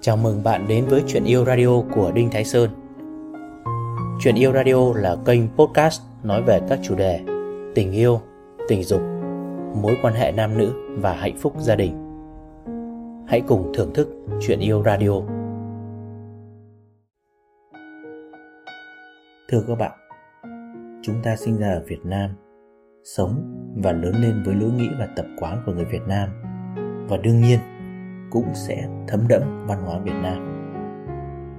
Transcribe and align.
Chào 0.00 0.16
mừng 0.16 0.42
bạn 0.44 0.68
đến 0.68 0.86
với 0.86 1.02
Chuyện 1.06 1.24
Yêu 1.24 1.44
Radio 1.44 1.82
của 1.94 2.12
Đinh 2.14 2.30
Thái 2.30 2.44
Sơn. 2.44 2.70
Chuyện 4.20 4.34
Yêu 4.34 4.52
Radio 4.52 4.92
là 4.94 5.16
kênh 5.26 5.40
podcast 5.56 6.02
nói 6.22 6.42
về 6.42 6.60
các 6.68 6.78
chủ 6.82 6.94
đề 6.94 7.20
tình 7.74 7.92
yêu, 7.92 8.20
tình 8.68 8.82
dục, 8.82 9.00
mối 9.82 9.96
quan 10.02 10.14
hệ 10.14 10.32
nam 10.32 10.58
nữ 10.58 10.72
và 10.98 11.12
hạnh 11.12 11.36
phúc 11.38 11.54
gia 11.58 11.76
đình. 11.76 11.92
Hãy 13.28 13.40
cùng 13.48 13.72
thưởng 13.74 13.94
thức 13.94 14.08
Chuyện 14.40 14.60
Yêu 14.60 14.82
Radio. 14.82 15.12
Thưa 19.48 19.64
các 19.68 19.78
bạn, 19.78 19.92
chúng 21.02 21.16
ta 21.22 21.36
sinh 21.36 21.58
ra 21.58 21.68
ở 21.68 21.82
Việt 21.86 22.00
Nam, 22.04 22.30
sống 23.04 23.42
và 23.76 23.92
lớn 23.92 24.14
lên 24.22 24.42
với 24.46 24.54
lối 24.54 24.70
nghĩ 24.70 24.88
và 24.98 25.08
tập 25.16 25.26
quán 25.40 25.62
của 25.66 25.72
người 25.72 25.84
Việt 25.84 26.02
Nam. 26.08 26.28
Và 27.08 27.16
đương 27.16 27.40
nhiên 27.40 27.58
cũng 28.30 28.54
sẽ 28.54 28.88
thấm 29.08 29.20
đẫm 29.28 29.66
văn 29.66 29.82
hóa 29.82 29.98
Việt 29.98 30.14
Nam. 30.22 30.46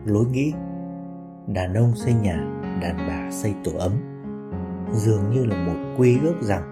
Lối 0.05 0.25
nghĩ 0.25 0.53
đàn 1.47 1.73
ông 1.73 1.95
xây 1.95 2.13
nhà, 2.13 2.35
đàn 2.81 2.97
bà 2.97 3.31
xây 3.31 3.53
tổ 3.63 3.71
ấm 3.79 3.91
dường 4.91 5.29
như 5.29 5.45
là 5.45 5.55
một 5.65 5.95
quy 5.97 6.17
ước 6.23 6.35
rằng 6.41 6.63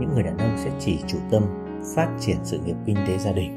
những 0.00 0.14
người 0.14 0.22
đàn 0.22 0.38
ông 0.38 0.56
sẽ 0.56 0.70
chỉ 0.78 0.98
chủ 1.06 1.18
tâm 1.30 1.42
phát 1.96 2.08
triển 2.20 2.36
sự 2.42 2.58
nghiệp 2.64 2.76
kinh 2.86 2.96
tế 3.06 3.18
gia 3.18 3.32
đình. 3.32 3.52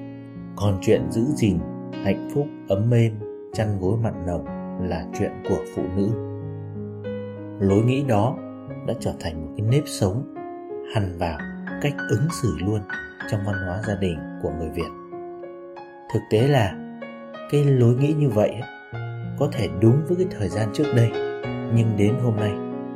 Còn 0.56 0.78
chuyện 0.82 1.12
giữ 1.12 1.22
gìn 1.36 1.60
hạnh 2.04 2.30
phúc 2.34 2.46
ấm 2.70 2.92
êm 2.92 3.14
chăn 3.54 3.80
gối 3.82 3.98
mặn 4.04 4.26
nồng 4.26 4.46
là 4.90 5.06
chuyện 5.20 5.32
của 5.50 5.60
phụ 5.76 5.84
nữ. 5.96 6.10
Lối 7.60 7.84
nghĩ 7.84 8.04
đó 8.08 8.38
đã 8.88 8.94
trở 9.00 9.14
thành 9.20 9.46
một 9.46 9.52
cái 9.58 9.68
nếp 9.72 9.84
sống 9.86 10.36
hằn 10.96 11.18
vào 11.18 11.38
cách 11.82 11.94
ứng 12.10 12.28
xử 12.42 12.58
luôn 12.66 12.80
trong 13.32 13.40
văn 13.46 13.56
hóa 13.66 13.82
gia 13.88 13.96
đình 13.96 14.18
của 14.42 14.52
người 14.60 14.70
việt 14.70 15.09
thực 16.14 16.20
tế 16.30 16.48
là, 16.48 16.76
cái 17.52 17.64
lối 17.64 17.96
nghĩ 17.96 18.14
như 18.14 18.30
vậy 18.30 18.56
có 19.40 19.50
thể 19.52 19.68
đúng 19.82 20.02
với 20.08 20.18
cái 20.18 20.28
thời 20.40 20.50
gian 20.50 20.70
trước 20.74 20.86
đây, 20.96 21.12
nhưng 21.76 21.98
đến 21.98 22.14
hôm 22.24 22.36
nay 22.36 22.52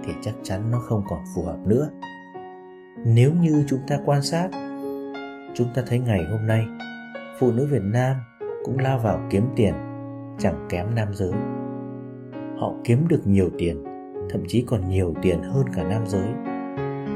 thì 0.06 0.14
chắc 0.22 0.34
chắn 0.44 0.72
nó 0.72 0.80
không 0.80 1.04
còn 1.10 1.20
phù 1.36 1.44
hợp 1.44 1.58
nữa. 1.66 1.90
Nếu 3.06 3.34
như 3.34 3.64
chúng 3.68 3.80
ta 3.88 3.98
quan 4.06 4.22
sát, 4.22 4.50
chúng 5.54 5.68
ta 5.76 5.82
thấy 5.88 6.00
ngày 6.00 6.24
hôm 6.32 6.48
nay, 6.48 6.66
phụ 7.40 7.52
nữ 7.52 7.68
việt 7.72 7.84
nam 7.84 8.16
cũng 8.64 8.80
lao 8.80 9.00
vào 9.00 9.20
kiếm 9.30 9.44
tiền, 9.56 9.74
chẳng 10.40 10.66
kém 10.70 10.96
nam 10.96 11.08
giới. 11.14 11.32
Họ 12.60 12.74
kiếm 12.84 13.08
được 13.08 13.22
nhiều 13.26 13.50
tiền, 13.58 13.84
thậm 14.30 14.44
chí 14.48 14.66
còn 14.68 14.90
nhiều 14.90 15.14
tiền 15.22 15.44
hơn 15.44 15.66
cả 15.76 15.84
nam 15.84 16.02
giới. 16.08 16.28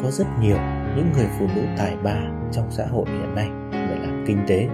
Có 0.04 0.12
rất 0.12 0.28
nhiều 0.42 0.58
những 0.96 1.08
người 1.16 1.28
phụ 1.40 1.46
nữ 1.56 1.62
tài 1.78 1.98
ba 2.04 2.22
trong 2.52 2.72
xã 2.72 2.86
hội 2.86 3.06
hiện 3.08 3.36
nay 3.36 3.50
để 3.72 3.98
làm 4.02 4.24
kinh 4.28 4.40
tế 4.48 4.70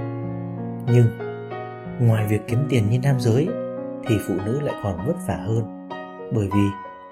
nhưng, 0.88 1.06
ngoài 2.00 2.28
việc 2.30 2.42
kiếm 2.48 2.60
tiền 2.70 2.90
như 2.90 3.00
nam 3.04 3.20
giới, 3.20 3.48
thì 4.08 4.16
phụ 4.28 4.34
nữ 4.46 4.60
lại 4.62 4.76
còn 4.84 5.08
vất 5.08 5.16
vả 5.28 5.36
hơn. 5.36 5.88
Bởi 6.34 6.50
vì, 6.56 6.68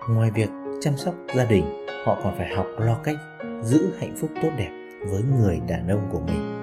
ngoài 0.09 0.31
việc 0.31 0.49
chăm 0.81 0.97
sóc 0.97 1.13
gia 1.35 1.45
đình, 1.45 1.85
họ 2.05 2.17
còn 2.23 2.35
phải 2.37 2.55
học 2.55 2.65
lo 2.77 2.97
cách 3.03 3.15
giữ 3.61 3.93
hạnh 3.99 4.15
phúc 4.17 4.29
tốt 4.41 4.49
đẹp 4.57 4.71
với 5.09 5.21
người 5.37 5.59
đàn 5.67 5.87
ông 5.87 6.07
của 6.11 6.19
mình. 6.19 6.57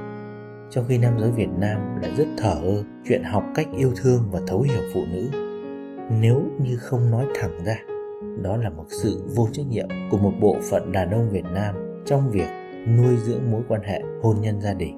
Trong 0.70 0.84
khi 0.88 0.98
nam 0.98 1.18
giới 1.18 1.30
việt 1.30 1.48
nam 1.58 2.00
lại 2.02 2.10
rất 2.16 2.26
thở 2.38 2.54
ơ 2.62 2.84
chuyện 3.08 3.22
học 3.24 3.44
cách 3.54 3.66
yêu 3.76 3.92
thương 3.96 4.22
và 4.30 4.40
thấu 4.46 4.60
hiểu 4.60 4.82
phụ 4.94 5.00
nữ, 5.12 5.30
nếu 6.20 6.42
như 6.58 6.76
không 6.76 7.10
nói 7.10 7.26
thẳng 7.34 7.64
ra, 7.64 7.76
đó 8.42 8.56
là 8.56 8.70
một 8.70 8.84
sự 9.02 9.22
vô 9.36 9.48
trách 9.52 9.66
nhiệm 9.68 9.88
của 10.10 10.18
một 10.18 10.32
bộ 10.40 10.56
phận 10.70 10.92
đàn 10.92 11.10
ông 11.10 11.30
việt 11.30 11.44
nam 11.54 11.74
trong 12.06 12.30
việc 12.30 12.48
nuôi 12.96 13.16
dưỡng 13.16 13.50
mối 13.50 13.62
quan 13.68 13.82
hệ 13.82 14.02
hôn 14.22 14.36
nhân 14.40 14.60
gia 14.60 14.74
đình 14.74 14.96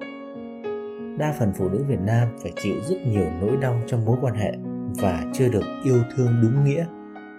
đa 1.17 1.33
phần 1.39 1.51
phụ 1.55 1.69
nữ 1.69 1.83
Việt 1.87 1.99
Nam 2.05 2.27
phải 2.43 2.51
chịu 2.63 2.75
rất 2.89 2.95
nhiều 3.07 3.25
nỗi 3.41 3.57
đau 3.61 3.75
trong 3.87 4.05
mối 4.05 4.17
quan 4.21 4.35
hệ 4.35 4.53
và 5.01 5.23
chưa 5.33 5.49
được 5.49 5.63
yêu 5.83 5.97
thương 6.15 6.41
đúng 6.41 6.63
nghĩa 6.63 6.85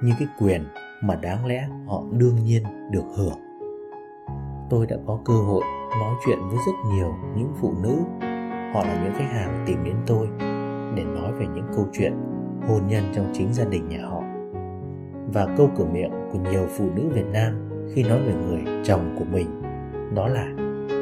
như 0.03 0.13
cái 0.19 0.29
quyền 0.39 0.65
mà 1.03 1.15
đáng 1.15 1.47
lẽ 1.47 1.69
họ 1.87 2.03
đương 2.13 2.37
nhiên 2.45 2.63
được 2.91 3.05
hưởng. 3.17 3.39
Tôi 4.71 4.87
đã 4.87 4.97
có 5.07 5.21
cơ 5.25 5.35
hội 5.35 5.63
nói 5.91 6.15
chuyện 6.27 6.39
với 6.49 6.59
rất 6.67 6.73
nhiều 6.93 7.15
những 7.37 7.53
phụ 7.61 7.75
nữ, 7.83 7.97
họ 8.75 8.85
là 8.85 9.05
những 9.05 9.15
khách 9.15 9.31
hàng 9.33 9.65
tìm 9.67 9.85
đến 9.85 9.97
tôi 10.07 10.29
để 10.97 11.05
nói 11.05 11.33
về 11.33 11.47
những 11.55 11.67
câu 11.77 11.89
chuyện 11.93 12.13
hôn 12.69 12.87
nhân 12.89 13.05
trong 13.15 13.31
chính 13.33 13.53
gia 13.53 13.65
đình 13.65 13.89
nhà 13.89 14.07
họ. 14.07 14.23
Và 15.33 15.55
câu 15.57 15.71
cửa 15.77 15.87
miệng 15.93 16.13
của 16.33 16.39
nhiều 16.51 16.67
phụ 16.77 16.91
nữ 16.95 17.03
Việt 17.15 17.27
Nam 17.33 17.69
khi 17.95 18.03
nói 18.03 18.19
về 18.19 18.35
người 18.35 18.83
chồng 18.85 19.17
của 19.19 19.25
mình 19.33 19.63
đó 20.15 20.29
là 20.29 20.45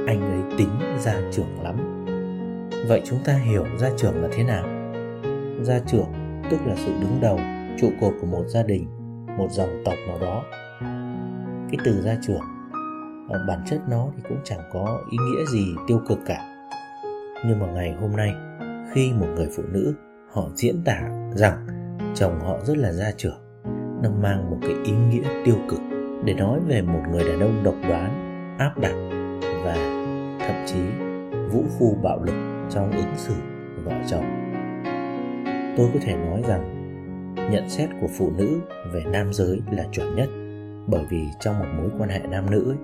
anh 0.06 0.20
ấy 0.20 0.58
tính 0.58 0.70
gia 0.98 1.14
trưởng 1.32 1.62
lắm 1.62 1.99
Vậy 2.88 3.02
chúng 3.04 3.18
ta 3.24 3.32
hiểu 3.32 3.64
gia 3.78 3.90
trưởng 3.96 4.22
là 4.22 4.28
thế 4.32 4.44
nào? 4.44 4.64
Gia 5.62 5.78
trưởng 5.78 6.12
tức 6.50 6.56
là 6.66 6.74
sự 6.76 6.92
đứng 7.00 7.18
đầu, 7.20 7.40
trụ 7.80 7.90
cột 8.00 8.14
của 8.20 8.26
một 8.26 8.44
gia 8.46 8.62
đình, 8.62 8.86
một 9.38 9.48
dòng 9.50 9.82
tộc 9.84 9.94
nào 10.08 10.18
đó. 10.20 10.44
Cái 11.70 11.78
từ 11.84 12.02
gia 12.02 12.16
trưởng 12.22 12.42
ở 13.28 13.44
bản 13.48 13.62
chất 13.66 13.80
nó 13.88 14.08
thì 14.16 14.22
cũng 14.28 14.38
chẳng 14.44 14.60
có 14.72 15.00
ý 15.10 15.18
nghĩa 15.18 15.44
gì 15.52 15.66
tiêu 15.86 16.00
cực 16.08 16.18
cả. 16.26 16.66
Nhưng 17.46 17.60
mà 17.60 17.66
ngày 17.66 17.92
hôm 18.00 18.16
nay 18.16 18.34
khi 18.92 19.12
một 19.12 19.26
người 19.36 19.48
phụ 19.56 19.62
nữ 19.62 19.94
họ 20.32 20.48
diễn 20.54 20.82
tả 20.84 21.00
rằng 21.34 21.66
chồng 22.14 22.40
họ 22.40 22.58
rất 22.64 22.76
là 22.76 22.92
gia 22.92 23.12
trưởng 23.16 23.40
nó 24.02 24.10
mang 24.10 24.50
một 24.50 24.58
cái 24.62 24.74
ý 24.84 24.92
nghĩa 24.92 25.28
tiêu 25.44 25.56
cực 25.68 25.80
để 26.24 26.34
nói 26.34 26.60
về 26.68 26.82
một 26.82 27.00
người 27.10 27.24
đàn 27.24 27.40
ông 27.40 27.64
độc 27.64 27.74
đoán 27.88 28.10
áp 28.58 28.78
đặt 28.78 28.94
và 29.64 29.74
thậm 30.40 30.66
chí 30.66 30.80
vũ 31.50 31.64
phu 31.78 31.96
bạo 32.02 32.22
lực 32.22 32.49
trong 32.70 32.90
ứng 32.90 33.16
xử 33.16 33.34
vợ 33.84 33.92
chồng. 34.06 34.24
Tôi 35.76 35.90
có 35.94 36.00
thể 36.02 36.16
nói 36.16 36.42
rằng 36.48 36.76
nhận 37.52 37.68
xét 37.68 37.88
của 38.00 38.08
phụ 38.18 38.32
nữ 38.38 38.60
về 38.92 39.04
nam 39.12 39.32
giới 39.32 39.60
là 39.70 39.84
chuẩn 39.92 40.16
nhất 40.16 40.28
bởi 40.86 41.06
vì 41.10 41.26
trong 41.40 41.58
một 41.58 41.66
mối 41.76 41.90
quan 41.98 42.10
hệ 42.10 42.20
nam 42.30 42.50
nữ 42.50 42.70
ấy, 42.70 42.78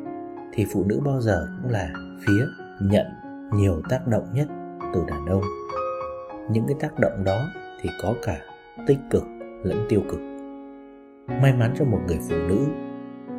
thì 0.52 0.66
phụ 0.72 0.84
nữ 0.84 1.00
bao 1.04 1.20
giờ 1.20 1.48
cũng 1.62 1.70
là 1.70 1.90
phía 2.26 2.46
nhận 2.80 3.06
nhiều 3.52 3.82
tác 3.88 4.06
động 4.06 4.24
nhất 4.32 4.48
từ 4.94 5.04
đàn 5.08 5.26
ông. 5.26 5.42
Những 6.50 6.64
cái 6.68 6.76
tác 6.80 6.98
động 6.98 7.24
đó 7.24 7.48
thì 7.80 7.90
có 8.02 8.14
cả 8.22 8.38
tích 8.86 8.98
cực 9.10 9.24
lẫn 9.62 9.86
tiêu 9.88 10.00
cực. 10.10 10.20
May 11.42 11.52
mắn 11.52 11.74
cho 11.78 11.84
một 11.84 12.00
người 12.06 12.18
phụ 12.28 12.36
nữ 12.48 12.66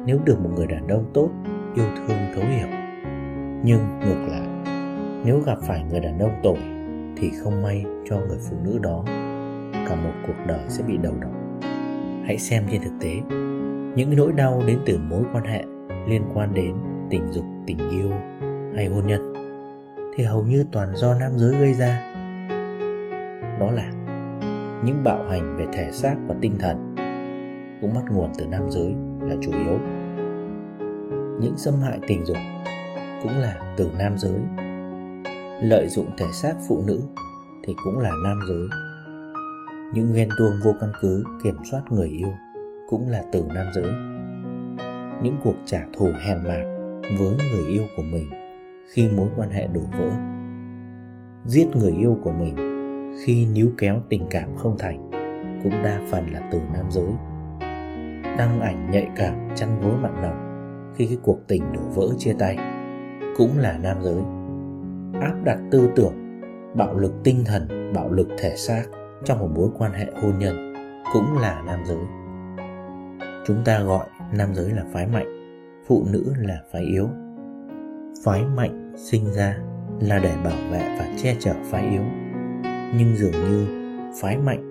nếu 0.05 0.19
được 0.25 0.39
một 0.39 0.49
người 0.55 0.67
đàn 0.67 0.87
ông 0.87 1.11
tốt 1.13 1.29
yêu 1.75 1.85
thương 1.97 2.17
thấu 2.35 2.43
hiểu. 2.43 2.67
Nhưng 3.63 3.99
ngược 3.99 4.27
lại 4.27 4.46
nếu 5.25 5.39
gặp 5.39 5.57
phải 5.61 5.83
người 5.83 5.99
đàn 5.99 6.19
ông 6.19 6.39
tội, 6.43 6.57
thì 7.17 7.29
không 7.43 7.63
may 7.63 7.85
cho 8.09 8.17
người 8.17 8.37
phụ 8.49 8.57
nữ 8.63 8.79
đó, 8.83 9.03
cả 9.73 9.95
một 9.95 10.11
cuộc 10.27 10.33
đời 10.47 10.59
sẽ 10.67 10.83
bị 10.87 10.97
đầu 10.97 11.13
độc. 11.21 11.31
Hãy 12.25 12.37
xem 12.37 12.63
trên 12.71 12.81
thực 12.81 12.93
tế, 13.01 13.13
những 13.95 14.15
nỗi 14.17 14.31
đau 14.31 14.63
đến 14.67 14.79
từ 14.85 14.97
mối 14.97 15.23
quan 15.33 15.43
hệ 15.43 15.63
liên 16.07 16.21
quan 16.33 16.53
đến 16.53 16.75
tình 17.09 17.31
dục, 17.31 17.45
tình 17.67 17.89
yêu 17.89 18.11
hay 18.75 18.85
hôn 18.85 19.07
nhân, 19.07 19.33
thì 20.15 20.23
hầu 20.23 20.43
như 20.43 20.65
toàn 20.71 20.95
do 20.95 21.13
nam 21.13 21.31
giới 21.35 21.55
gây 21.59 21.73
ra. 21.73 22.13
Đó 23.59 23.71
là 23.71 23.91
những 24.85 25.03
bạo 25.03 25.23
hành 25.29 25.57
về 25.57 25.65
thể 25.73 25.91
xác 25.91 26.15
và 26.27 26.35
tinh 26.41 26.55
thần 26.59 26.95
cũng 27.81 27.93
bắt 27.93 28.03
nguồn 28.11 28.29
từ 28.37 28.45
nam 28.45 28.71
giới 28.71 28.95
là 29.21 29.35
chủ 29.41 29.51
yếu. 29.51 29.79
Những 31.41 31.57
xâm 31.57 31.73
hại 31.81 31.99
tình 32.07 32.25
dục 32.25 32.37
cũng 33.23 33.37
là 33.37 33.73
từ 33.77 33.91
nam 33.99 34.17
giới 34.17 34.39
lợi 35.61 35.87
dụng 35.87 36.05
thể 36.17 36.25
xác 36.31 36.53
phụ 36.67 36.83
nữ 36.87 37.01
thì 37.63 37.75
cũng 37.83 37.99
là 37.99 38.11
nam 38.23 38.39
giới. 38.47 38.67
Những 39.93 40.13
ghen 40.13 40.29
tuông 40.37 40.51
vô 40.63 40.73
căn 40.79 40.91
cứ 41.01 41.23
kiểm 41.43 41.55
soát 41.71 41.81
người 41.89 42.07
yêu 42.07 42.33
cũng 42.89 43.09
là 43.09 43.23
từ 43.31 43.43
nam 43.55 43.65
giới. 43.75 43.91
Những 45.23 45.37
cuộc 45.43 45.55
trả 45.65 45.85
thù 45.93 46.11
hèn 46.25 46.37
mạt 46.37 46.65
với 47.19 47.37
người 47.51 47.65
yêu 47.67 47.83
của 47.97 48.03
mình 48.03 48.29
khi 48.93 49.09
mối 49.17 49.27
quan 49.35 49.49
hệ 49.49 49.67
đổ 49.67 49.81
vỡ, 49.99 50.09
giết 51.45 51.67
người 51.75 51.91
yêu 51.91 52.17
của 52.23 52.31
mình 52.31 52.55
khi 53.25 53.45
níu 53.45 53.69
kéo 53.77 54.01
tình 54.09 54.27
cảm 54.29 54.55
không 54.57 54.77
thành 54.79 55.09
cũng 55.63 55.83
đa 55.83 56.01
phần 56.11 56.27
là 56.33 56.49
từ 56.51 56.59
nam 56.73 56.85
giới. 56.91 57.11
Đăng 58.37 58.61
ảnh 58.61 58.91
nhạy 58.91 59.07
cảm 59.15 59.49
chăn 59.55 59.81
gối 59.81 59.93
mặn 60.01 60.21
nồng 60.21 60.47
khi 60.95 61.05
cái 61.05 61.17
cuộc 61.23 61.39
tình 61.47 61.73
đổ 61.73 61.81
vỡ 61.81 62.07
chia 62.17 62.33
tay 62.39 62.57
cũng 63.37 63.57
là 63.57 63.77
nam 63.77 63.97
giới 64.03 64.36
áp 65.13 65.33
đặt 65.43 65.59
tư 65.71 65.89
tưởng, 65.95 66.41
bạo 66.75 66.97
lực 66.97 67.13
tinh 67.23 67.43
thần, 67.45 67.93
bạo 67.95 68.11
lực 68.11 68.27
thể 68.37 68.55
xác 68.55 68.83
trong 69.25 69.39
một 69.39 69.49
mối 69.55 69.69
quan 69.77 69.93
hệ 69.93 70.05
hôn 70.21 70.39
nhân 70.39 70.73
cũng 71.13 71.37
là 71.37 71.61
nam 71.65 71.79
giới. 71.85 72.05
Chúng 73.47 73.57
ta 73.65 73.79
gọi 73.79 74.05
nam 74.33 74.55
giới 74.55 74.71
là 74.71 74.83
phái 74.93 75.07
mạnh, 75.07 75.27
phụ 75.87 76.05
nữ 76.11 76.33
là 76.37 76.61
phái 76.71 76.81
yếu. 76.81 77.09
Phái 78.23 78.45
mạnh 78.55 78.93
sinh 78.97 79.33
ra 79.33 79.57
là 79.99 80.19
để 80.19 80.35
bảo 80.43 80.57
vệ 80.71 80.97
và 80.99 81.07
che 81.17 81.35
chở 81.39 81.53
phái 81.63 81.89
yếu. 81.89 82.03
Nhưng 82.97 83.15
dường 83.15 83.31
như 83.31 83.67
phái 84.21 84.37
mạnh 84.37 84.63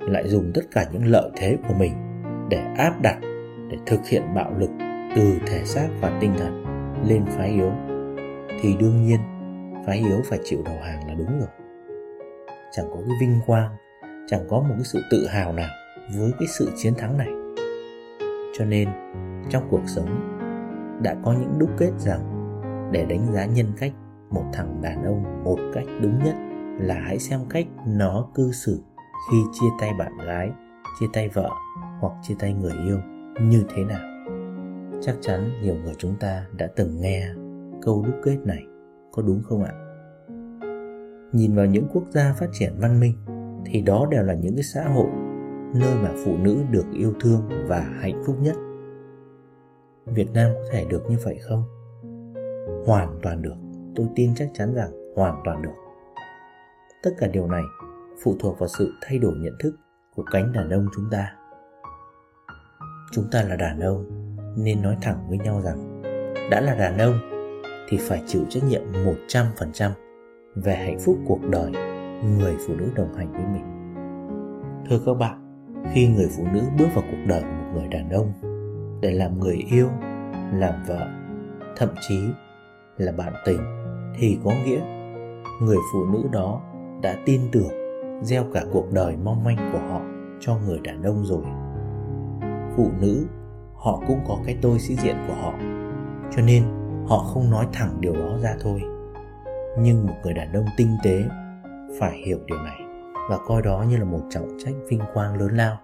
lại 0.00 0.28
dùng 0.28 0.50
tất 0.54 0.62
cả 0.70 0.86
những 0.92 1.06
lợi 1.06 1.30
thế 1.36 1.56
của 1.68 1.74
mình 1.78 1.92
để 2.50 2.62
áp 2.76 3.02
đặt, 3.02 3.18
để 3.70 3.76
thực 3.86 4.08
hiện 4.08 4.22
bạo 4.34 4.52
lực 4.58 4.70
từ 5.16 5.32
thể 5.46 5.64
xác 5.64 5.88
và 6.00 6.18
tinh 6.20 6.32
thần 6.38 6.64
lên 7.08 7.24
phái 7.26 7.50
yếu. 7.50 7.72
Thì 8.60 8.76
đương 8.80 9.06
nhiên 9.06 9.20
phái 9.86 9.98
yếu 9.98 10.22
phải 10.24 10.38
chịu 10.44 10.62
đầu 10.64 10.76
hàng 10.82 11.08
là 11.08 11.14
đúng 11.14 11.38
rồi. 11.38 11.48
Chẳng 12.72 12.86
có 12.90 12.96
cái 12.96 13.16
vinh 13.20 13.40
quang, 13.46 13.76
chẳng 14.26 14.40
có 14.48 14.60
một 14.60 14.74
cái 14.74 14.84
sự 14.84 15.02
tự 15.10 15.26
hào 15.26 15.52
nào 15.52 15.68
với 16.16 16.32
cái 16.38 16.48
sự 16.48 16.70
chiến 16.76 16.94
thắng 16.94 17.18
này. 17.18 17.28
Cho 18.58 18.64
nên, 18.64 18.88
trong 19.50 19.68
cuộc 19.70 19.82
sống, 19.86 20.38
đã 21.02 21.16
có 21.24 21.32
những 21.32 21.58
đúc 21.58 21.70
kết 21.78 21.92
rằng 21.98 22.20
để 22.92 23.04
đánh 23.04 23.32
giá 23.32 23.46
nhân 23.46 23.66
cách, 23.76 23.92
một 24.30 24.44
thằng 24.52 24.80
đàn 24.82 25.04
ông 25.04 25.44
một 25.44 25.58
cách 25.74 25.84
đúng 26.02 26.24
nhất 26.24 26.34
là 26.80 26.94
hãy 26.94 27.18
xem 27.18 27.40
cách 27.50 27.66
nó 27.86 28.28
cư 28.34 28.52
xử 28.52 28.82
khi 29.30 29.36
chia 29.52 29.66
tay 29.80 29.90
bạn 29.98 30.18
gái, 30.26 30.50
chia 31.00 31.06
tay 31.12 31.28
vợ 31.28 31.50
hoặc 32.00 32.12
chia 32.22 32.34
tay 32.38 32.54
người 32.54 32.72
yêu 32.86 32.98
như 33.40 33.64
thế 33.74 33.84
nào. 33.84 34.00
Chắc 35.02 35.14
chắn 35.20 35.50
nhiều 35.62 35.74
người 35.74 35.94
chúng 35.98 36.14
ta 36.20 36.44
đã 36.52 36.68
từng 36.76 37.00
nghe 37.00 37.28
câu 37.82 38.02
đúc 38.06 38.14
kết 38.24 38.36
này 38.44 38.62
có 39.16 39.22
đúng 39.22 39.42
không 39.42 39.62
ạ? 39.62 39.72
Nhìn 41.32 41.54
vào 41.54 41.66
những 41.66 41.86
quốc 41.92 42.04
gia 42.10 42.32
phát 42.32 42.46
triển 42.52 42.72
văn 42.78 43.00
minh, 43.00 43.14
thì 43.66 43.80
đó 43.80 44.06
đều 44.10 44.22
là 44.22 44.34
những 44.34 44.54
cái 44.54 44.62
xã 44.62 44.88
hội 44.88 45.06
nơi 45.74 45.94
mà 46.02 46.10
phụ 46.24 46.36
nữ 46.36 46.58
được 46.70 46.84
yêu 46.92 47.12
thương 47.20 47.48
và 47.68 47.80
hạnh 47.80 48.22
phúc 48.26 48.36
nhất. 48.40 48.56
Việt 50.06 50.32
nam 50.34 50.50
có 50.54 50.60
thể 50.72 50.84
được 50.84 51.02
như 51.10 51.16
vậy 51.24 51.38
không? 51.48 51.64
Hoàn 52.86 53.18
toàn 53.22 53.42
được. 53.42 53.56
Tôi 53.94 54.06
tin 54.16 54.34
chắc 54.34 54.50
chắn 54.54 54.74
rằng 54.74 55.14
hoàn 55.16 55.42
toàn 55.44 55.62
được. 55.62 55.74
Tất 57.02 57.10
cả 57.18 57.26
điều 57.26 57.46
này 57.46 57.62
phụ 58.22 58.36
thuộc 58.40 58.58
vào 58.58 58.68
sự 58.68 58.92
thay 59.02 59.18
đổi 59.18 59.34
nhận 59.36 59.54
thức 59.60 59.76
của 60.14 60.24
cánh 60.32 60.52
đàn 60.52 60.70
ông 60.70 60.86
chúng 60.94 61.04
ta. 61.10 61.32
Chúng 63.12 63.24
ta 63.32 63.42
là 63.42 63.56
đàn 63.56 63.80
ông, 63.80 64.04
nên 64.56 64.82
nói 64.82 64.96
thẳng 65.02 65.26
với 65.28 65.38
nhau 65.38 65.60
rằng, 65.60 66.02
đã 66.50 66.60
là 66.60 66.74
đàn 66.74 66.98
ông 66.98 67.35
thì 67.88 67.96
phải 68.00 68.22
chịu 68.26 68.42
trách 68.48 68.64
nhiệm 68.64 68.82
100% 69.28 69.90
về 70.54 70.76
hạnh 70.76 70.98
phúc 70.98 71.18
cuộc 71.26 71.40
đời 71.50 71.70
người 72.38 72.56
phụ 72.66 72.74
nữ 72.74 72.90
đồng 72.94 73.14
hành 73.14 73.32
với 73.32 73.44
mình. 73.52 73.64
Thưa 74.90 74.98
các 75.06 75.14
bạn, 75.14 75.64
khi 75.92 76.08
người 76.08 76.28
phụ 76.36 76.44
nữ 76.52 76.60
bước 76.78 76.86
vào 76.94 77.04
cuộc 77.10 77.24
đời 77.26 77.42
của 77.42 77.48
một 77.48 77.70
người 77.74 77.88
đàn 77.88 78.10
ông 78.10 78.32
để 79.02 79.10
làm 79.10 79.40
người 79.40 79.64
yêu, 79.70 79.88
làm 80.54 80.74
vợ, 80.88 81.08
thậm 81.76 81.88
chí 82.08 82.20
là 82.96 83.12
bạn 83.12 83.32
tình 83.44 83.60
thì 84.18 84.38
có 84.44 84.50
nghĩa 84.64 84.80
người 85.60 85.78
phụ 85.92 86.04
nữ 86.04 86.22
đó 86.32 86.62
đã 87.02 87.16
tin 87.24 87.40
tưởng 87.52 87.70
gieo 88.22 88.44
cả 88.54 88.62
cuộc 88.72 88.92
đời 88.92 89.16
mong 89.24 89.44
manh 89.44 89.70
của 89.72 89.78
họ 89.78 90.00
cho 90.40 90.58
người 90.66 90.78
đàn 90.84 91.02
ông 91.02 91.24
rồi. 91.24 91.44
Phụ 92.76 92.90
nữ 93.00 93.26
họ 93.74 94.02
cũng 94.06 94.18
có 94.28 94.38
cái 94.46 94.58
tôi 94.62 94.78
sĩ 94.78 94.96
diện 94.96 95.16
của 95.28 95.34
họ 95.34 95.52
cho 96.36 96.42
nên 96.42 96.62
họ 97.08 97.18
không 97.18 97.50
nói 97.50 97.66
thẳng 97.72 98.00
điều 98.00 98.14
đó 98.14 98.38
ra 98.42 98.56
thôi. 98.60 98.82
Nhưng 99.78 100.06
một 100.06 100.14
người 100.22 100.34
đàn 100.34 100.52
ông 100.52 100.66
tinh 100.76 100.96
tế 101.04 101.24
phải 102.00 102.18
hiểu 102.26 102.38
điều 102.46 102.58
này 102.58 102.80
và 103.30 103.38
coi 103.46 103.62
đó 103.62 103.84
như 103.88 103.96
là 103.96 104.04
một 104.04 104.20
trọng 104.30 104.48
trách 104.58 104.74
vinh 104.88 105.00
quang 105.14 105.36
lớn 105.36 105.56
lao. 105.56 105.78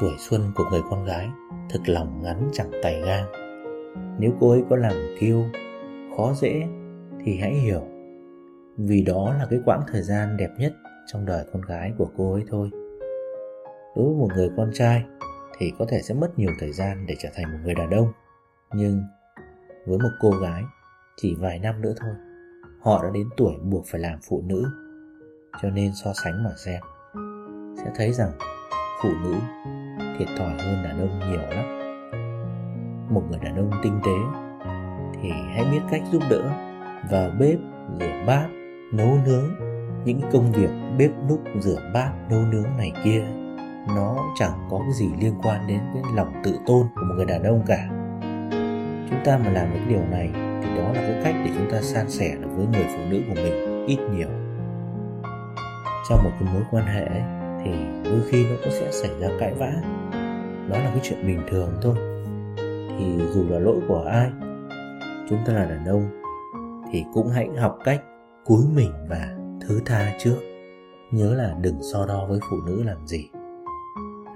Tuổi 0.00 0.12
xuân 0.18 0.52
của 0.54 0.64
người 0.70 0.80
con 0.90 1.04
gái 1.04 1.28
thực 1.70 1.88
lòng 1.88 2.22
ngắn 2.22 2.48
chẳng 2.52 2.70
tài 2.82 3.02
gan 3.02 3.24
nếu 4.20 4.32
cô 4.40 4.50
ấy 4.50 4.64
có 4.70 4.76
làm 4.76 4.92
kiêu, 5.20 5.44
khó 6.16 6.32
dễ 6.34 6.66
thì 7.24 7.38
hãy 7.38 7.54
hiểu, 7.54 7.82
vì 8.76 9.02
đó 9.02 9.34
là 9.38 9.46
cái 9.50 9.58
quãng 9.64 9.80
thời 9.92 10.02
gian 10.02 10.36
đẹp 10.36 10.50
nhất 10.58 10.72
trong 11.06 11.26
đời 11.26 11.44
con 11.52 11.62
gái 11.62 11.92
của 11.98 12.10
cô 12.16 12.32
ấy 12.32 12.44
thôi. 12.48 12.70
Đối 13.96 14.04
với 14.06 14.14
một 14.14 14.28
người 14.34 14.50
con 14.56 14.70
trai 14.74 15.04
thì 15.58 15.72
có 15.78 15.84
thể 15.88 16.02
sẽ 16.02 16.14
mất 16.14 16.38
nhiều 16.38 16.50
thời 16.58 16.72
gian 16.72 17.06
để 17.06 17.14
trở 17.18 17.28
thành 17.34 17.52
một 17.52 17.58
người 17.64 17.74
đàn 17.74 17.90
ông, 17.90 18.12
nhưng 18.74 19.02
với 19.86 19.98
một 19.98 20.10
cô 20.20 20.30
gái 20.30 20.64
chỉ 21.16 21.36
vài 21.40 21.58
năm 21.58 21.80
nữa 21.80 21.94
thôi. 22.00 22.14
Họ 22.80 23.02
đã 23.02 23.10
đến 23.10 23.28
tuổi 23.36 23.54
buộc 23.62 23.84
phải 23.86 24.00
làm 24.00 24.18
phụ 24.28 24.42
nữ. 24.46 24.64
Cho 25.62 25.70
nên 25.70 25.92
so 26.04 26.12
sánh 26.24 26.44
mà 26.44 26.50
xem, 26.64 26.80
sẽ 27.76 27.90
thấy 27.96 28.12
rằng 28.12 28.32
phụ 29.02 29.08
nữ 29.22 29.34
thiệt 30.18 30.28
thòi 30.38 30.50
hơn 30.58 30.82
đàn 30.84 31.00
ông 31.00 31.18
nhiều 31.18 31.40
lắm. 31.40 31.64
Một 33.10 33.22
người 33.30 33.38
đàn 33.42 33.56
ông 33.56 33.70
tinh 33.82 34.00
tế 34.04 34.16
thì 35.22 35.30
hãy 35.30 35.64
biết 35.70 35.80
cách 35.90 36.02
giúp 36.12 36.22
đỡ 36.30 36.42
vào 37.10 37.30
bếp, 37.38 37.58
rửa 38.00 38.24
bát, 38.26 38.48
nấu 38.92 39.18
nướng. 39.26 39.44
Những 40.04 40.20
công 40.32 40.52
việc 40.52 40.70
bếp 40.98 41.10
núc, 41.28 41.40
rửa 41.60 41.90
bát, 41.94 42.12
nấu 42.30 42.40
nướng 42.40 42.76
này 42.78 42.92
kia, 43.04 43.24
nó 43.96 44.16
chẳng 44.38 44.68
có 44.70 44.78
cái 44.78 44.92
gì 44.92 45.10
liên 45.20 45.34
quan 45.42 45.66
đến 45.66 45.80
cái 45.94 46.02
lòng 46.14 46.32
tự 46.44 46.58
tôn 46.66 46.86
của 46.94 47.02
một 47.08 47.14
người 47.16 47.24
đàn 47.24 47.42
ông 47.42 47.62
cả 47.66 47.99
chúng 49.10 49.24
ta 49.24 49.38
mà 49.38 49.50
làm 49.50 49.72
được 49.72 49.80
điều 49.88 50.02
này 50.10 50.30
thì 50.34 50.68
đó 50.76 50.92
là 50.92 51.00
cái 51.00 51.20
cách 51.24 51.34
để 51.44 51.50
chúng 51.58 51.70
ta 51.70 51.80
san 51.80 52.10
sẻ 52.10 52.36
được 52.40 52.48
với 52.56 52.66
người 52.66 52.86
phụ 52.96 53.02
nữ 53.10 53.20
của 53.28 53.34
mình 53.34 53.86
ít 53.86 53.98
nhiều. 54.14 54.28
Trong 56.08 56.24
một 56.24 56.30
cái 56.40 56.48
mối 56.54 56.62
quan 56.70 56.84
hệ 56.86 57.04
ấy, 57.04 57.22
thì 57.64 57.70
đôi 58.04 58.20
khi 58.28 58.44
nó 58.44 58.56
cũng 58.64 58.72
sẽ 58.72 58.92
xảy 58.92 59.10
ra 59.20 59.28
cãi 59.40 59.54
vã. 59.54 59.72
Đó 60.68 60.78
là 60.78 60.90
cái 60.90 61.00
chuyện 61.02 61.26
bình 61.26 61.42
thường 61.50 61.72
thôi. 61.82 61.94
Thì 62.98 63.24
dù 63.32 63.44
là 63.48 63.58
lỗi 63.58 63.80
của 63.88 64.04
ai 64.10 64.30
chúng 65.28 65.38
ta 65.46 65.52
là 65.52 65.64
đàn 65.64 65.84
ông 65.84 66.22
thì 66.92 67.04
cũng 67.14 67.28
hãy 67.28 67.48
học 67.58 67.78
cách 67.84 68.02
cúi 68.44 68.64
mình 68.74 68.92
và 69.08 69.36
thứ 69.60 69.80
tha 69.86 70.12
trước. 70.18 70.36
Nhớ 71.10 71.34
là 71.34 71.54
đừng 71.60 71.82
so 71.92 72.06
đo 72.06 72.26
với 72.28 72.40
phụ 72.50 72.56
nữ 72.66 72.82
làm 72.82 73.06
gì. 73.06 73.28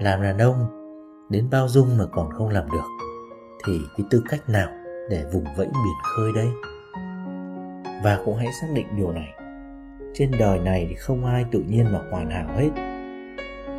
Làm 0.01 0.23
đàn 0.23 0.39
ông 0.39 0.67
đến 1.31 1.49
bao 1.51 1.69
dung 1.69 1.99
mà 1.99 2.05
còn 2.13 2.31
không 2.31 2.49
làm 2.49 2.71
được 2.71 2.94
thì 3.67 3.81
cái 3.97 4.07
tư 4.11 4.23
cách 4.29 4.49
nào 4.49 4.69
để 5.11 5.25
vùng 5.33 5.45
vẫy 5.57 5.67
biển 5.67 5.95
khơi 6.17 6.33
đây 6.35 6.49
và 8.05 8.19
cũng 8.25 8.37
hãy 8.37 8.49
xác 8.61 8.67
định 8.75 8.87
điều 8.97 9.13
này. 9.13 9.35
Trên 10.15 10.31
đời 10.39 10.59
này 10.59 10.87
thì 10.89 10.95
không 10.95 11.25
ai 11.25 11.45
tự 11.53 11.61
nhiên 11.69 11.93
mà 11.93 12.01
hoàn 12.11 12.31
hảo 12.31 12.49
hết. 12.57 12.71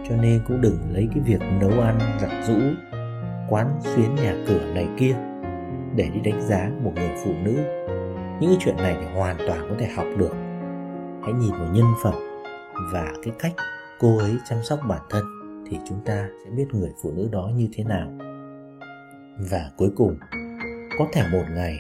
Cho 0.10 0.16
nên 0.16 0.42
cũng 0.48 0.62
đừng 0.62 0.78
lấy 0.92 1.08
cái 1.14 1.24
việc 1.26 1.42
nấu 1.62 1.82
ăn, 1.82 2.00
giặt 2.22 2.32
rũ 2.48 2.60
quán 3.50 3.80
xuyến 3.82 4.16
nhà 4.16 4.36
cửa 4.48 4.74
này 4.74 4.88
kia 4.98 5.16
để 5.96 6.10
đi 6.14 6.20
đánh 6.20 6.42
giá 6.42 6.72
một 6.84 6.92
người 6.96 7.12
phụ 7.24 7.32
nữ. 7.44 7.56
Những 8.40 8.50
cái 8.50 8.58
chuyện 8.60 8.78
này 8.78 8.98
thì 9.00 9.06
hoàn 9.16 9.38
toàn 9.38 9.68
có 9.70 9.76
thể 9.80 9.88
học 9.88 10.08
được. 10.18 10.34
Hãy 11.24 11.34
nhìn 11.34 11.52
vào 11.52 11.70
nhân 11.74 11.86
phẩm 12.04 12.14
và 12.94 13.14
cái 13.24 13.34
cách 13.40 13.54
cô 14.00 14.18
ấy 14.18 14.38
chăm 14.50 14.64
sóc 14.64 14.80
bản 14.88 15.02
thân 15.10 15.24
thì 15.70 15.78
chúng 15.90 16.00
ta 16.06 16.30
sẽ 16.44 16.52
biết 16.52 16.66
người 16.72 16.92
phụ 17.04 17.12
nữ 17.12 17.30
đó 17.32 17.50
như 17.56 17.68
thế 17.74 17.84
nào 17.84 18.35
và 19.40 19.72
cuối 19.78 19.90
cùng 19.96 20.18
có 21.00 21.08
thể 21.14 21.24
một 21.32 21.44
ngày 21.56 21.78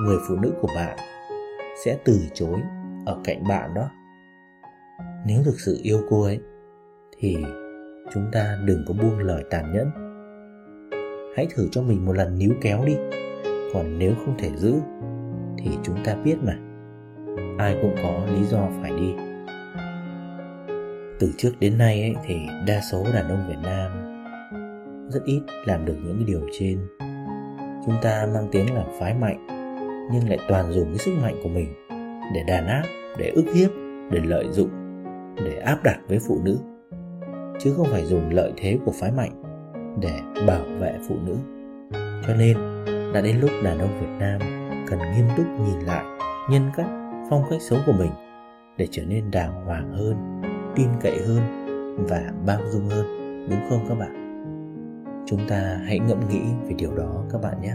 người 0.00 0.16
phụ 0.28 0.36
nữ 0.36 0.52
của 0.60 0.68
bạn 0.76 0.96
sẽ 1.84 1.98
từ 2.04 2.20
chối 2.34 2.60
ở 3.06 3.18
cạnh 3.24 3.48
bạn 3.48 3.74
đó. 3.74 3.90
Nếu 5.26 5.42
thực 5.44 5.60
sự 5.60 5.80
yêu 5.82 6.00
cô 6.10 6.22
ấy 6.22 6.40
thì 7.18 7.36
chúng 8.14 8.24
ta 8.32 8.58
đừng 8.64 8.84
có 8.88 8.94
buông 8.94 9.18
lời 9.18 9.44
tàn 9.50 9.72
nhẫn. 9.72 9.90
Hãy 11.36 11.46
thử 11.54 11.68
cho 11.72 11.82
mình 11.82 12.06
một 12.06 12.12
lần 12.12 12.38
níu 12.38 12.50
kéo 12.62 12.84
đi. 12.84 12.96
Còn 13.74 13.98
nếu 13.98 14.12
không 14.24 14.38
thể 14.38 14.50
giữ 14.56 14.74
thì 15.58 15.70
chúng 15.82 15.96
ta 16.04 16.14
biết 16.14 16.36
mà. 16.42 16.58
Ai 17.58 17.78
cũng 17.82 17.94
có 18.02 18.26
lý 18.26 18.44
do 18.44 18.68
phải 18.82 18.90
đi. 18.90 19.14
Từ 21.20 21.32
trước 21.36 21.52
đến 21.60 21.78
nay 21.78 22.02
ấy, 22.02 22.14
thì 22.24 22.36
đa 22.66 22.80
số 22.90 23.06
đàn 23.14 23.28
ông 23.28 23.48
Việt 23.48 23.58
Nam 23.62 24.09
rất 25.10 25.20
ít 25.24 25.40
làm 25.66 25.84
được 25.84 25.96
những 26.04 26.26
điều 26.26 26.40
trên. 26.52 26.78
Chúng 27.86 27.94
ta 28.02 28.26
mang 28.34 28.48
tiếng 28.52 28.74
là 28.74 28.84
phái 29.00 29.14
mạnh, 29.14 29.46
nhưng 30.12 30.28
lại 30.28 30.38
toàn 30.48 30.72
dùng 30.72 30.88
cái 30.88 30.98
sức 30.98 31.12
mạnh 31.22 31.34
của 31.42 31.48
mình 31.48 31.74
để 32.34 32.44
đàn 32.48 32.66
áp, 32.66 32.82
để 33.18 33.30
ức 33.34 33.44
hiếp, 33.54 33.70
để 34.10 34.20
lợi 34.24 34.48
dụng, 34.50 34.70
để 35.36 35.58
áp 35.58 35.82
đặt 35.84 35.98
với 36.08 36.18
phụ 36.28 36.40
nữ. 36.44 36.58
Chứ 37.60 37.74
không 37.76 37.86
phải 37.90 38.04
dùng 38.04 38.30
lợi 38.30 38.52
thế 38.56 38.78
của 38.84 38.92
phái 38.92 39.12
mạnh 39.12 39.42
để 40.00 40.20
bảo 40.46 40.64
vệ 40.78 40.98
phụ 41.08 41.16
nữ. 41.26 41.36
Cho 42.26 42.34
nên, 42.34 42.56
đã 43.14 43.20
đến 43.20 43.36
lúc 43.40 43.50
đàn 43.64 43.78
ông 43.78 44.00
Việt 44.00 44.18
Nam 44.18 44.40
cần 44.88 44.98
nghiêm 44.98 45.28
túc 45.36 45.46
nhìn 45.46 45.86
lại 45.86 46.04
nhân 46.50 46.70
cách, 46.76 46.88
phong 47.30 47.42
cách 47.50 47.62
sống 47.62 47.78
của 47.86 47.92
mình 47.98 48.10
để 48.76 48.88
trở 48.90 49.02
nên 49.08 49.30
đàng 49.30 49.64
hoàng 49.64 49.92
hơn, 49.92 50.42
tin 50.76 50.88
cậy 51.00 51.18
hơn 51.26 51.40
và 52.08 52.32
bao 52.46 52.60
dung 52.70 52.88
hơn. 52.88 53.06
Đúng 53.50 53.60
không 53.68 53.84
các 53.88 53.94
bạn? 53.94 54.19
Chúng 55.26 55.40
ta 55.48 55.80
hãy 55.86 55.98
ngẫm 55.98 56.28
nghĩ 56.28 56.42
về 56.66 56.74
điều 56.78 56.94
đó 56.94 57.24
các 57.32 57.40
bạn 57.42 57.60
nhé 57.62 57.74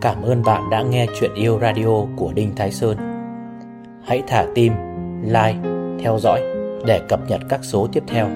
Cảm 0.00 0.22
ơn 0.22 0.42
bạn 0.42 0.70
đã 0.70 0.82
nghe 0.82 1.06
chuyện 1.20 1.34
yêu 1.34 1.58
radio 1.60 2.04
của 2.16 2.32
Đinh 2.32 2.56
Thái 2.56 2.72
Sơn. 2.72 2.96
Hãy 4.04 4.22
thả 4.26 4.46
tim, 4.54 4.72
like, 5.24 5.58
theo 6.00 6.18
dõi 6.18 6.42
để 6.86 7.00
cập 7.08 7.20
nhật 7.28 7.40
các 7.48 7.60
số 7.62 7.88
tiếp 7.92 8.02
theo. 8.06 8.28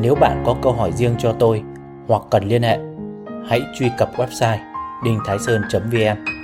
Nếu 0.00 0.14
bạn 0.14 0.42
có 0.46 0.56
câu 0.62 0.72
hỏi 0.72 0.92
riêng 0.92 1.14
cho 1.18 1.32
tôi 1.38 1.62
hoặc 2.08 2.22
cần 2.30 2.44
liên 2.44 2.62
hệ, 2.62 2.78
hãy 3.48 3.60
truy 3.78 3.90
cập 3.98 4.10
website 4.16 4.58
đinhtháisơn.vn 5.04 6.35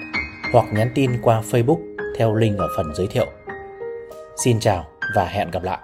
hoặc 0.53 0.65
nhắn 0.73 0.91
tin 0.95 1.11
qua 1.23 1.43
Facebook 1.51 1.79
theo 2.17 2.35
link 2.35 2.59
ở 2.59 2.69
phần 2.77 2.95
giới 2.95 3.07
thiệu. 3.07 3.27
Xin 4.45 4.61
chào 4.61 4.87
và 5.17 5.25
hẹn 5.25 5.51
gặp 5.51 5.63
lại. 5.63 5.81